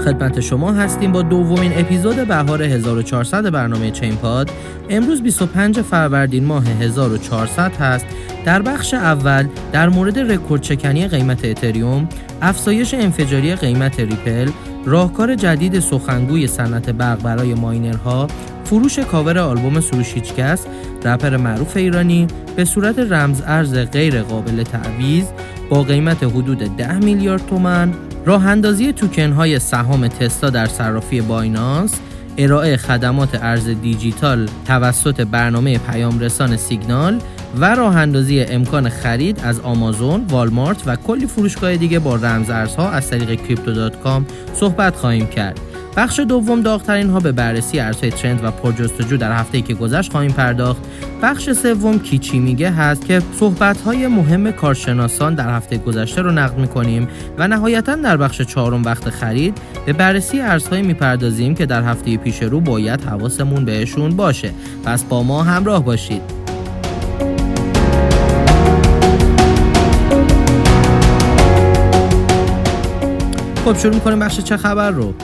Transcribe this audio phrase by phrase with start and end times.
[0.00, 4.50] خدمت شما هستیم با دومین اپیزود بهار 1400 برنامه چین پاد.
[4.90, 8.06] امروز 25 فروردین ماه 1400 هست.
[8.44, 12.08] در بخش اول در مورد رکوردشکنی قیمت اتریوم
[12.42, 14.50] افزایش انفجاری قیمت ریپل
[14.84, 18.28] راهکار جدید سخنگوی صنعت برق برای miner ها
[18.64, 20.66] فروش کاور آلبوم سروش هیچکس
[21.04, 25.24] رپر معروف ایرانی به صورت رمز ارز غیر قابل تعویض
[25.70, 27.92] با قیمت حدود ده میلیارد تومن
[28.26, 31.94] راه اندازی توکن های سهام تسلا در صرافی بایننس
[32.38, 37.18] ارائه خدمات ارز دیجیتال توسط برنامه پیام رسان سیگنال
[37.60, 42.90] و راه اندازی امکان خرید از آمازون، والمارت و کلی فروشگاه دیگه با رمز ارزها
[42.90, 44.22] از طریق کریپتو.com
[44.54, 45.60] صحبت خواهیم کرد.
[45.96, 50.32] بخش دوم داغترین ها به بررسی ارزهای ترند و پرجستجو در هفته که گذشت خواهیم
[50.32, 50.82] پرداخت.
[51.22, 56.58] بخش سوم کیچی میگه هست که صحبت های مهم کارشناسان در هفته گذشته رو نقد
[56.58, 62.16] می‌کنیم و نهایتا در بخش چهارم وقت خرید به بررسی ارزهایی می‌پردازیم که در هفته
[62.16, 64.50] پیش رو باید حواسمون بهشون باشه.
[64.84, 66.22] پس با ما همراه باشید.
[73.64, 75.14] خب شروع می‌کنیم بخش چه خبر رو.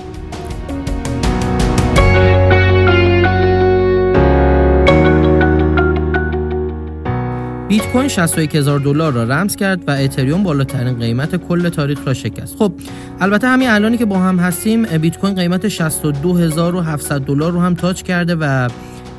[7.98, 12.14] بیت کوین 61 هزار دلار را رمز کرد و اتریوم بالاترین قیمت کل تاریخ را
[12.14, 12.56] شکست.
[12.56, 12.72] خب
[13.20, 18.02] البته همین الانی که با هم هستیم بیت کوین قیمت 62700 دلار رو هم تاچ
[18.02, 18.68] کرده و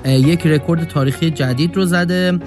[0.05, 2.39] یک رکورد تاریخی جدید رو زده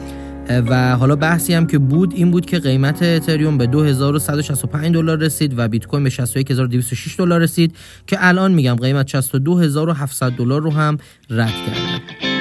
[0.48, 5.58] و حالا بحثی هم که بود این بود که قیمت اتریوم به 2165 دلار رسید
[5.58, 7.76] و بیت کوین به 61206 دلار رسید
[8.06, 10.98] که الان میگم قیمت 62700 دلار رو هم
[11.30, 12.31] رد کرده.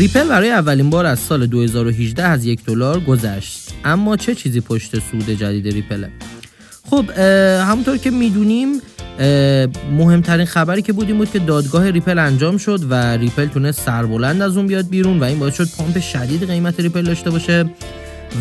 [0.00, 3.68] ریپل برای اولین بار از سال 2018 از یک دلار گذشت.
[3.84, 6.10] اما چه چیزی پشت سود جدید ریپله؟
[6.90, 7.10] خب
[7.60, 8.68] همونطور که می‌دونیم
[9.92, 14.42] مهمترین خبری که بود این بود که دادگاه ریپل انجام شد و ریپل تونست سربلند
[14.42, 17.70] از اون بیاد بیرون و این باعث شد pump شدید قیمت ریپل داشته باشه.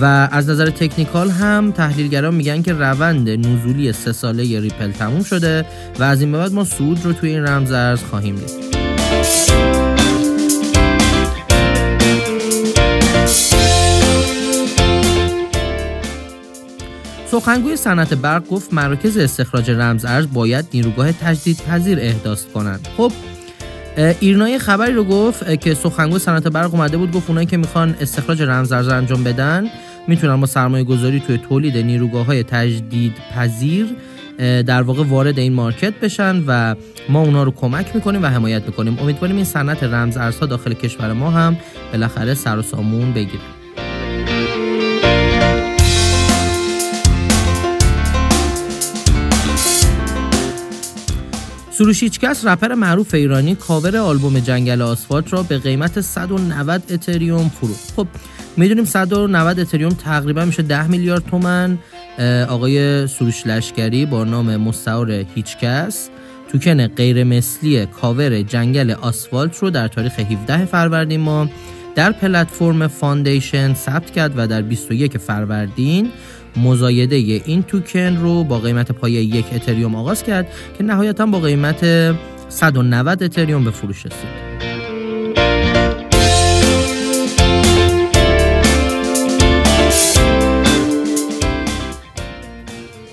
[0.01, 5.65] و از نظر technical هم تحلیلگران میگن که روند نزولی سه ساله ریپل تموم شده
[5.99, 9.78] و از این به بعد ما سود رو توی این رمز ارز خواهیم دید.
[17.31, 22.87] سخنگوی صنعت برق گفت مراکز استخراج رمز ارز باید نیروگاه تجدید پذیر احداث کنند.
[22.97, 23.11] خب
[24.19, 28.41] ایرنای خبری رو گفت که سخنگوی صنعت برق اومده بود گفت اونایی که می‌خوان استخراج
[28.41, 29.67] رمز ارز انجام بدن
[30.07, 33.87] می‌تونن با سرمایه گذاری توی تولید نیروگاه های تجدید پذیر
[34.37, 36.75] در واقع وارد این مارکت بشن و
[37.09, 41.13] ما اونا رو کمک می‌کنیم و حمایت می‌کنیم امیدواریم این صنعت رمز ارزها داخل کشور
[41.13, 41.57] ما هم
[41.91, 43.43] بالاخره سر و سامون بگیره.
[51.79, 57.93] سروش هیچکس رپر معروف ایرانی کاور آلبوم جنگل آسفالت را به قیمت 190 اتریوم فروخت
[57.95, 58.07] خب
[58.57, 61.77] می‌دونیم 190 اتریوم تقریبا میشه 10 میلیارد تومن.
[62.49, 66.09] آقای سروش لشکری با نام مستعار هیچکس
[66.51, 71.49] توکن غیر مثلی کاور جنگل آسفالت رو در تاریخ 17 فروردین ماه
[71.95, 76.11] در پلتفرم Foundation ثبت کرد و در 21 فروردین
[76.57, 81.85] مزایده این توکن رو با قیمت پایه یک اتریوم آغاز کرد که نهایتا با قیمت
[82.49, 84.49] 190 اتریوم به فروش رسید.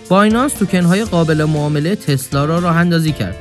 [0.09, 3.37] بایننس توکن های قابل معامله تسلا را راه اندازی کرد.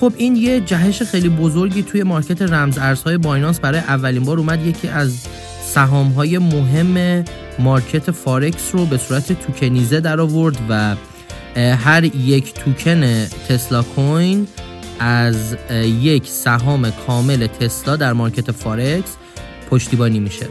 [0.00, 4.66] خب این یه جهش خیلی بزرگی توی market رمز ارزهای بایننس برای اولین بار اومد
[4.66, 5.26] یکی از
[5.66, 7.24] سهام های مهم
[7.58, 10.96] market فارکس رو به صورت توکنیزه در آورد و
[11.56, 14.48] هر یک توکن تسلا کوین
[14.98, 15.56] از
[16.02, 19.16] یک سهام کامل تسلا در market فارکس
[19.70, 20.46] پشتیبانی میشه.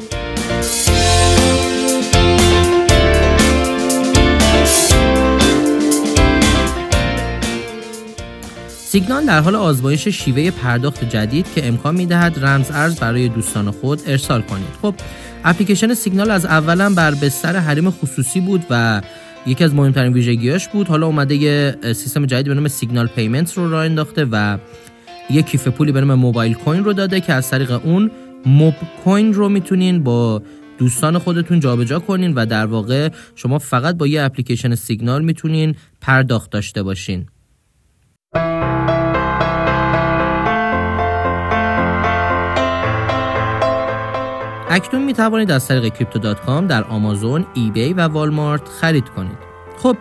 [8.98, 14.02] سیگنال در حال آزمایش شیوه پرداخت جدید که امکان می‌دهد رمز ارز برای دوستان خود
[14.08, 14.68] ارسال کنید.
[14.82, 14.96] خب
[15.44, 19.02] اپلیکیشن سیگنال از اولا بر بستر حریم خصوصی بود و
[19.48, 20.88] یکی از مهمترین ویژگیاش بود.
[20.88, 24.58] حالا اومده یه سیستم جدیدی به نام سیگنال پیمنت رو راه انداخته و
[25.30, 28.12] یه کیف پولی به نام موبایل کوین رو داده که از طریق اون
[28.46, 30.42] موب کوین رو می‌تونین با
[30.78, 36.52] دوستان خودتون جابجا کنین و در واقع شما فقط با یه اپلیکیشن سیگنال می‌تونین پرداخت
[36.52, 37.26] داشته باشین.
[44.78, 46.36] اکنون می توانید از طریق کریپتو
[46.68, 49.38] در آمازون، eBay و والمارت خرید کنید.
[49.78, 49.98] خب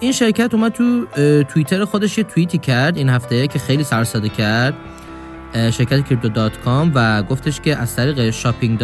[0.00, 1.06] این شرکت اومد تو
[1.44, 4.74] توییتر خودش یه توییتی کرد این هفته که خیلی سر صدا کرد
[5.54, 6.50] شرکت کریپتو
[6.94, 8.78] و گفتش که از طریق shopping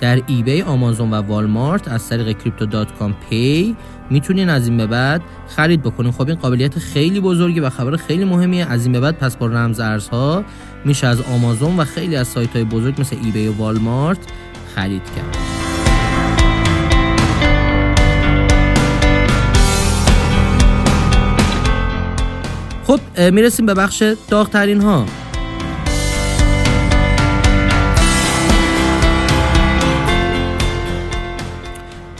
[0.00, 3.76] در eBay آمازون و والمارت از طریق Crypto.com Pay
[4.10, 6.12] می‌تونین از این به بعد خرید بکنین.
[6.12, 8.66] خب این قابلیت خیلی بزرگی و خبر خیلی مهمیه.
[8.66, 10.44] از این به بعد پس با رمز ارزها
[10.84, 14.18] میشه از آمازون و خیلی از سایت های بزرگ مثل ایبی و والمارت
[14.74, 15.36] خرید کرد.
[22.86, 23.00] خب
[23.32, 25.06] می‌رسیم به بخش داغترین ها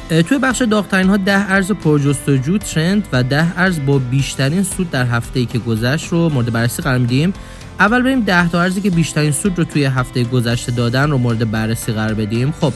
[0.08, 5.04] توی بخش داغترین ها ده ارز پرجستجو ترند و ده ارز با بیشترین سود در
[5.04, 7.32] هفته ای که گذشت رو مورد بررسی قرار میدیم.
[7.80, 11.50] اول بریم ده تا ارزی که بیشترین سود رو توی هفته گذشته دادن رو مورد
[11.50, 12.54] بررسی قرار بدیم.
[12.60, 12.72] خب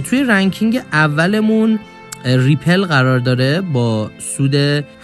[0.00, 1.78] توی ranking اولمون
[2.24, 4.54] ریپل قرار داره با سود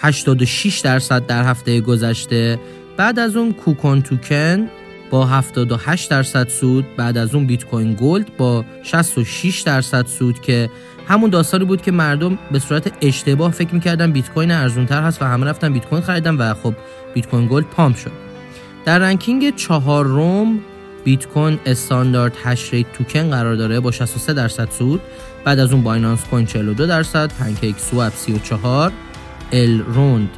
[0.01, 2.59] 86 درصد در هفته گذشته.
[2.97, 4.69] بعد از اون کوکوین توکن
[5.09, 10.69] با 78 درصد سود بعد از اون بیت کوین گلد با 66 درصد سود که
[11.07, 15.25] همون داستانی بود که مردم به صورت اشتباه فکر می‌کردن بیت کوین ارزونتر هست و
[15.25, 16.73] همه رفتن بیت کوین خریدن و خب
[17.13, 18.11] بیت کوین گلد pump شد.
[18.85, 20.59] در ranking چهارم
[21.03, 25.01] بیت کوین استاندارد هش ریت توکن قرار داره با 63 درصد سود
[25.45, 28.91] بعد از اون بایننس کوین 42 درصد پنکیک سواب 34
[29.51, 30.29] الروند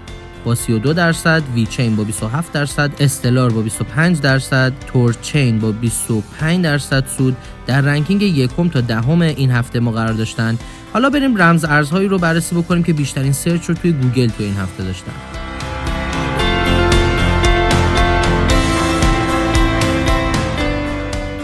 [0.43, 6.63] با 32 درصد وی چین با 27 درصد استلار با 25 درصد تورچین با 25
[6.63, 10.57] درصد سود در ranking یکم تا دهم این هفته ما قرار داشتن
[10.93, 14.57] حالا بریم رمز ارزهایی رو بررسی بکنیم که بیشترین search رو توی گوگل تو این
[14.57, 15.11] هفته داشتن.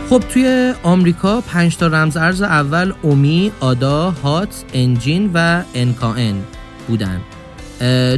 [0.10, 6.36] خب توی آمریکا 5 تا رمز ارز اول اومی، آدا، هات، انجین و انکائن
[6.88, 7.22] بودن.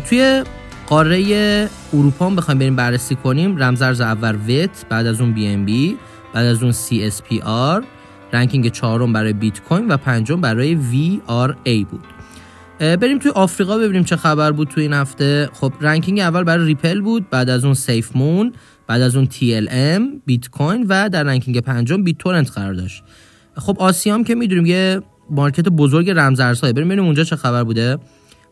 [0.09, 0.43] توی
[0.89, 3.63] قاره اروپا هم بخوایم بریم بررسی کنیم.
[3.63, 5.97] رمزارز اول ویت بعد از اون بی ان بی
[6.33, 7.83] بعد از اون سی اس پی آر
[8.33, 12.03] ranking چهارم برای بیت کوین و پنجم برای وی آر ای بود.
[12.79, 15.49] بریم توی آفریقا ببینیم چه خبر بود توی این هفته.
[15.53, 18.53] خب ranking اول برای ریپل بود بعد از اون سیف مون
[18.87, 19.27] بعد از اون
[19.71, 23.03] ام بیت کوین و در ranking پنجم بیت تورنت قرار داشت.
[23.55, 27.97] خب آسیام که می‌دونیم یه market بزرگ رمزارزهای بریم ببینیم اونجا چه خبر بوده.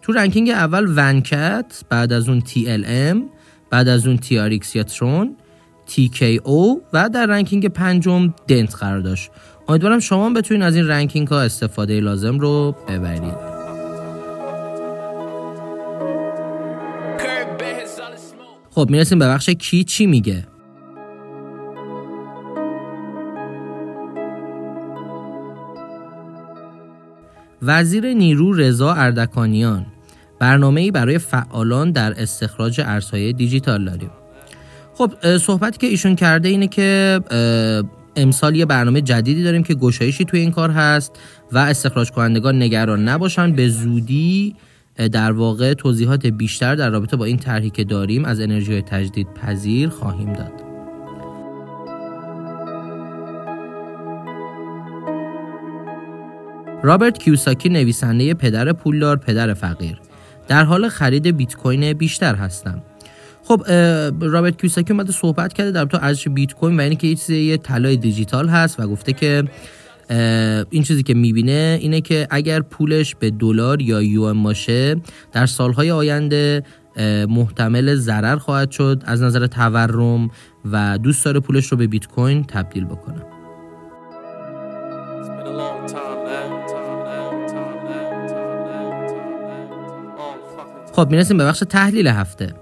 [0.07, 3.17] تو ranking اول ونکت بعد از اون TLM
[3.69, 5.35] بعد از اون TRX یا ترون
[5.89, 9.31] TKO و در ranking پنجم دنت قرار داشت.
[9.67, 13.33] امیدوارم شما بتونید از این ranking ها استفاده لازم رو ببرید.
[18.71, 20.47] خب می‌رسیم به بخش کی چی میگه.
[27.61, 29.85] وزیر نیرو رضا اردکانیان.
[30.39, 34.09] برنامه برای فعالان در استخراج ارزهای دیجیتال داریم.
[34.93, 37.19] خب صحبتی که ایشون کرده اینه که
[38.15, 41.19] امسال یه برنامه جدیدی داریم که گشایشی توی این کار هست
[41.51, 43.51] و استخراج کنندگان نگران نباشن.
[43.51, 44.55] به زودی
[45.11, 49.89] در واقع توضیحات بیشتر در رابطه با این طرحی که داریم از انرژی تجدید پذیر
[49.89, 50.51] خواهیم داد.
[56.83, 60.06] رابرت کیوساکی نویسنده پدر پولدار پدر فقیر.
[60.47, 62.81] در حال خرید بیت کوین بیشتر هستم.
[63.43, 63.61] خب
[64.21, 67.97] رابرت کیوساکی اومده صحبت کرده در تو ارزش بیت کوین و اینکه چیزی یه طلای
[67.97, 69.43] دیجیتال هست و گفته که
[70.69, 74.95] این چیزی که می‌بینه اینه که اگر پولش به دلار یا یوان باشه
[75.31, 76.63] در سالهای آینده
[77.29, 79.03] محتمل ضرر خواهد شد.
[79.05, 80.29] از نظر تورم
[80.71, 83.36] و دوست داره پولش رو به بیت کوین تبدیل بکنه.
[90.97, 92.53] خب می‌رسیم به بخش تحلیل هفته.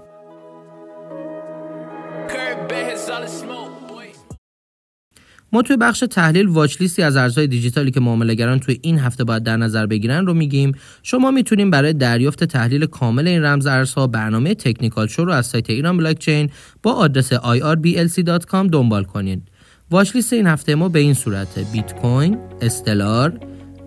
[5.52, 9.42] ما توی بخش تحلیل واچ لیستی از ارزهای دیجیتالی که معاملهگران توی این هفته باید
[9.42, 10.72] در نظر بگیرن رو میگیم.
[11.02, 15.70] شما می‌تونیم برای دریافت تحلیل کامل این رمز ارزها برنامه تکنیکال شو رو از سایت
[15.70, 16.50] ایران بلاکچین
[16.82, 19.48] با آدرس irblc.com دنبال کنید.
[19.90, 23.40] واچ لیست این هفته ما به این صورت بیت کوین، استلار،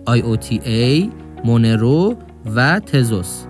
[0.06, 1.08] IOTA،
[1.44, 2.16] مونرو
[2.56, 3.49] و تزوس.